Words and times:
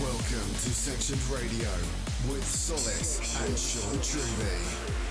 Welcome 0.00 0.54
to 0.54 0.70
Sectioned 0.70 1.20
Radio 1.28 1.68
with 2.30 2.46
Solis 2.46 3.20
and 3.44 3.58
Sean 3.58 4.00
Truby. 4.00 5.01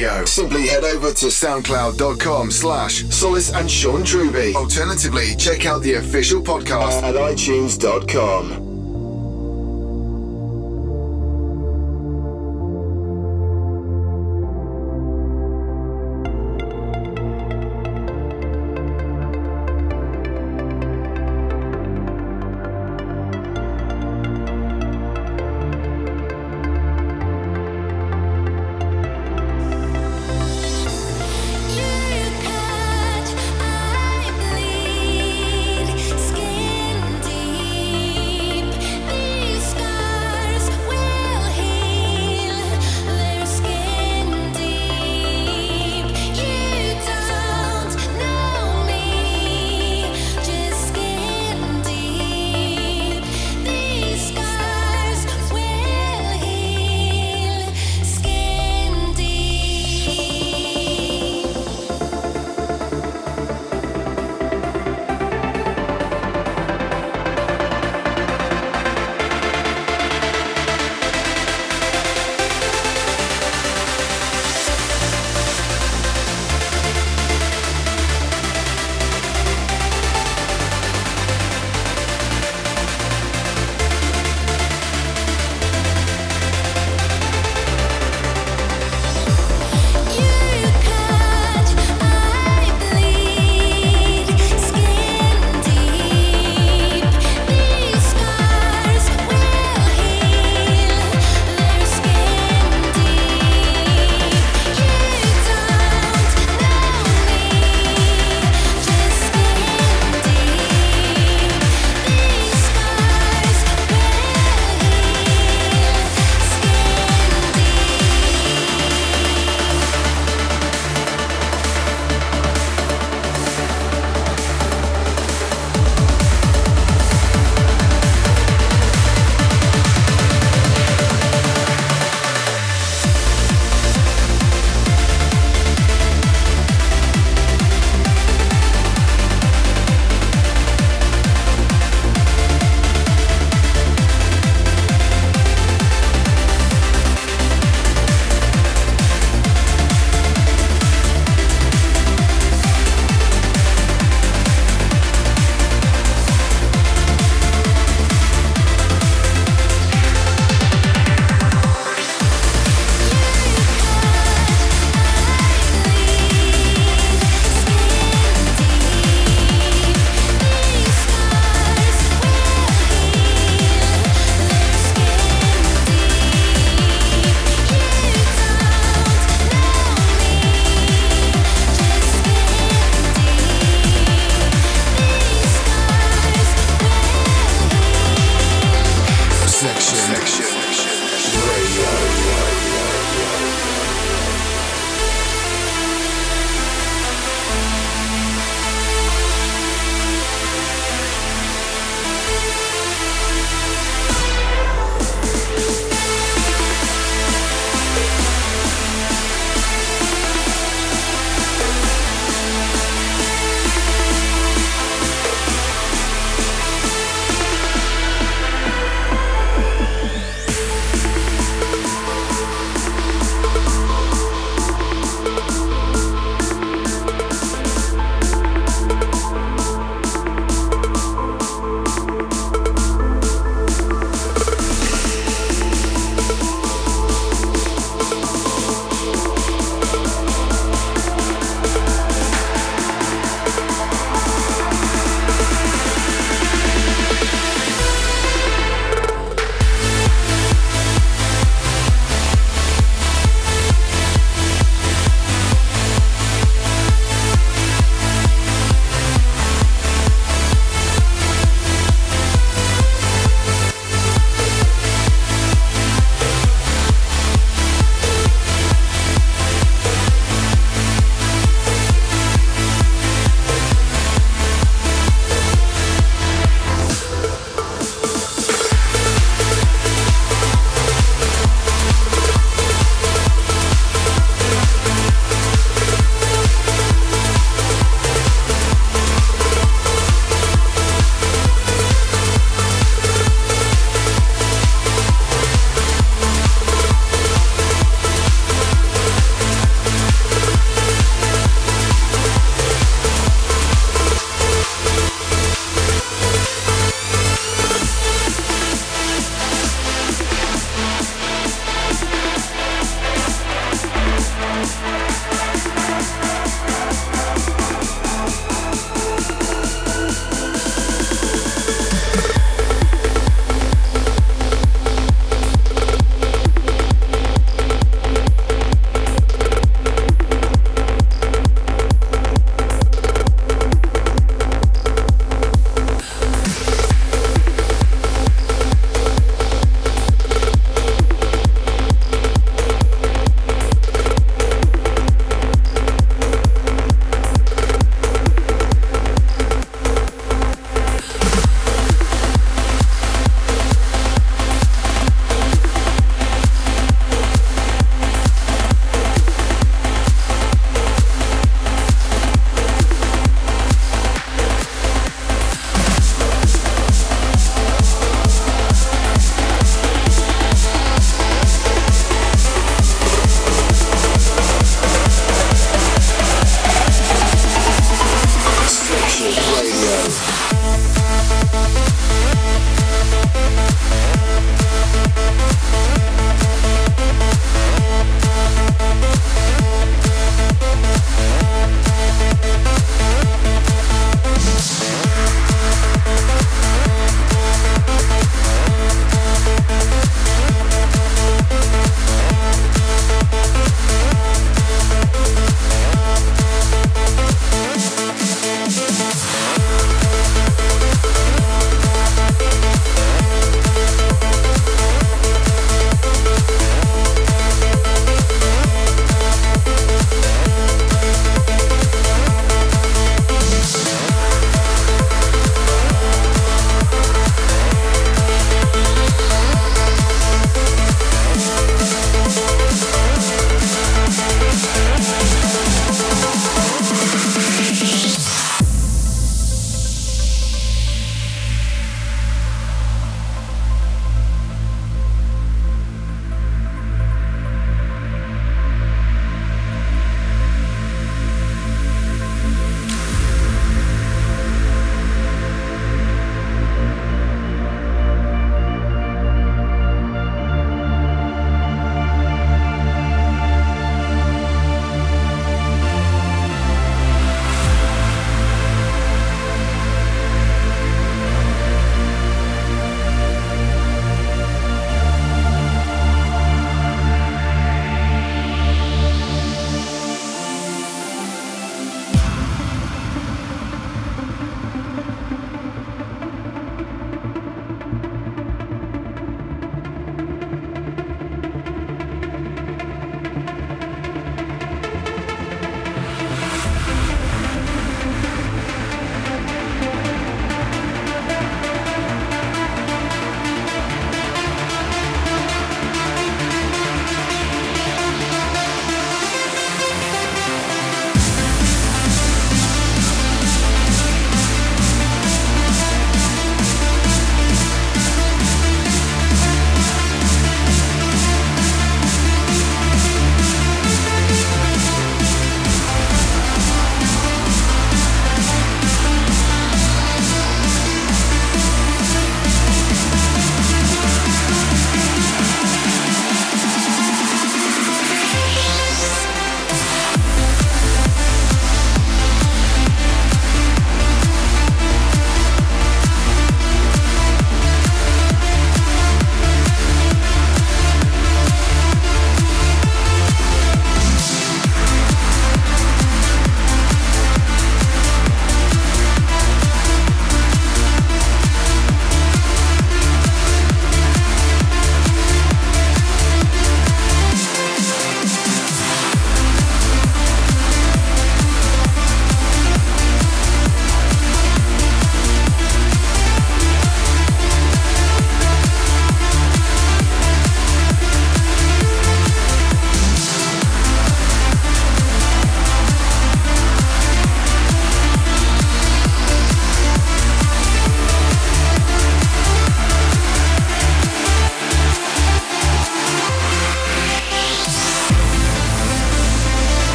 Radio, 0.00 0.24
simply 0.24 0.66
head 0.66 0.82
over 0.82 1.12
to 1.12 1.26
soundcloud.com 1.26 2.50
slash 2.50 3.04
Solis 3.10 3.52
and 3.52 3.70
Sean 3.70 4.02
Truby. 4.02 4.54
Alternatively, 4.56 5.36
check 5.36 5.66
out 5.66 5.82
the 5.82 5.94
official 5.94 6.40
podcast 6.40 7.02
at 7.02 7.16
itunes.com. 7.16 8.59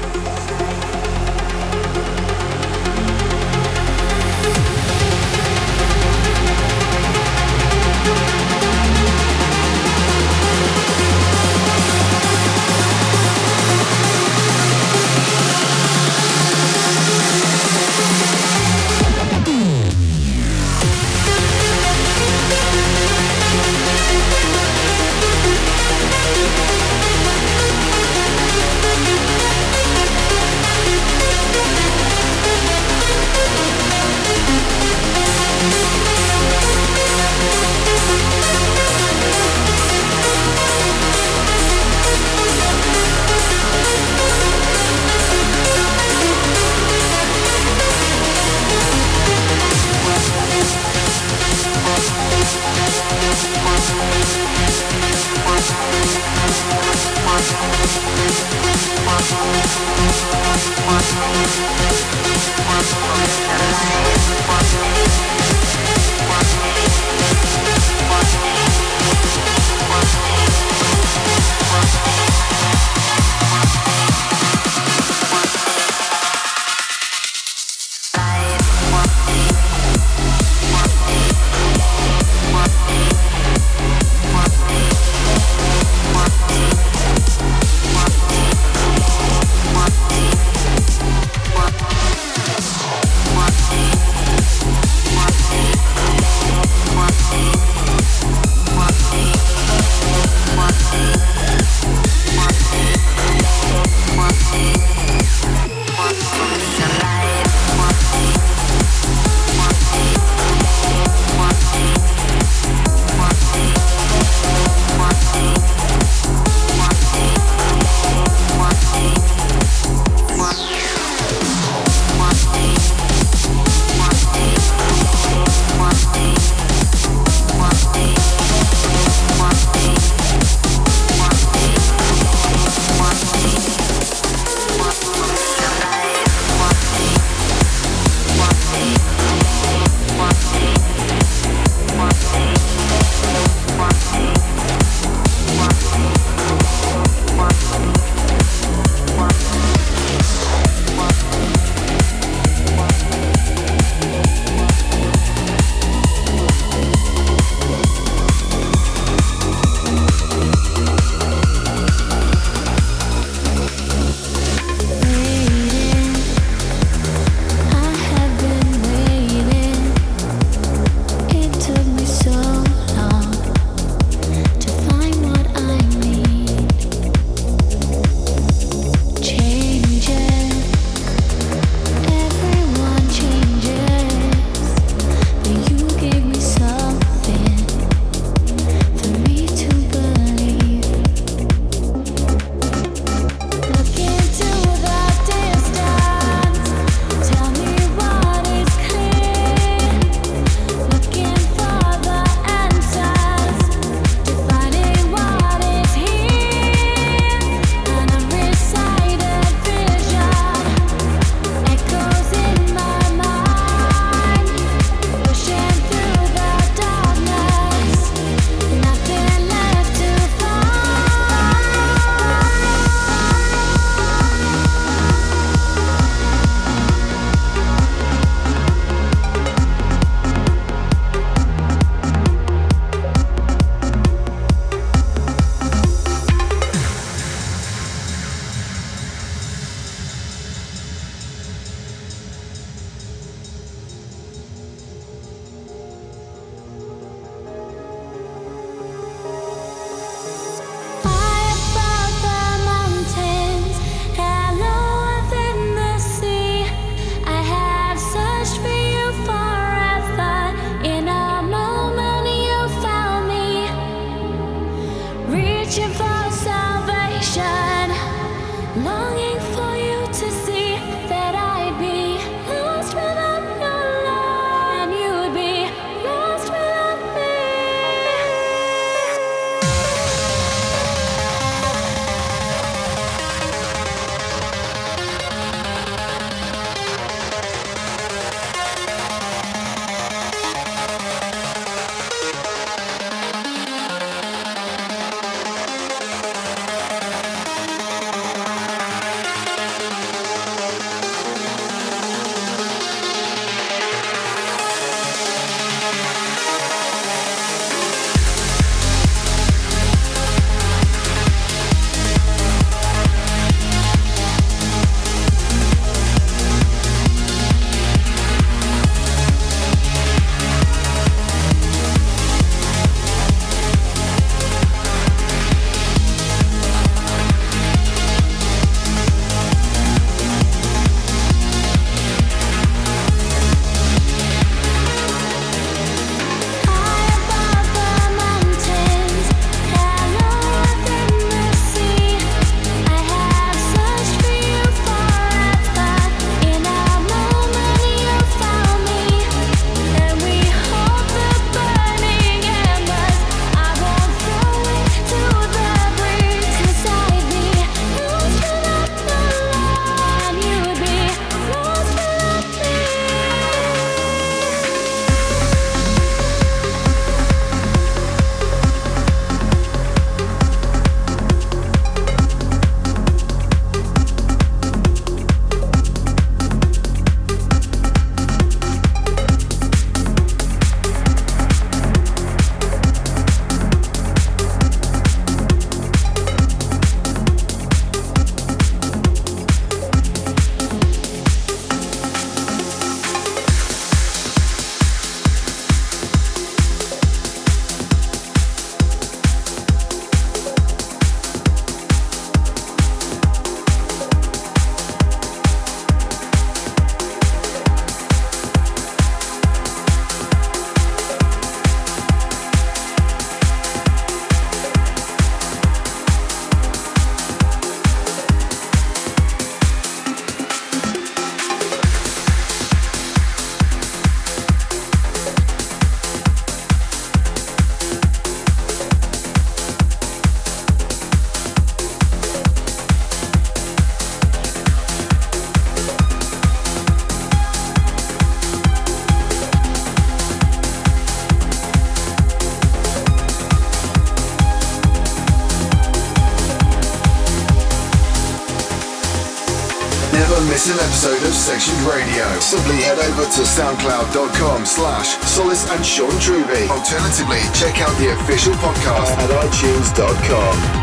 simply 452.50 452.82
head 452.82 452.98
over 452.98 453.22
to 453.22 453.42
soundcloud.com 453.42 454.66
slash 454.66 455.16
Solis 455.24 455.70
and 455.70 455.86
Sean 455.86 456.10
Truby. 456.18 456.66
Alternatively, 456.68 457.38
check 457.54 457.80
out 457.80 457.96
the 458.00 458.10
official 458.10 458.52
podcast 458.54 459.16
at 459.18 459.30
itunes.com. 459.30 460.79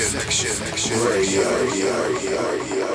Sectioned. 0.00 0.60
Radio. 1.04 2.87